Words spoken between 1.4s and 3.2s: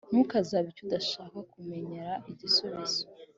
kumenyera igisubizo